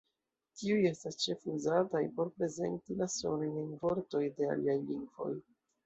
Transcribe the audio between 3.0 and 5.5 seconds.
la sonojn en vortoj de aliaj lingvoj.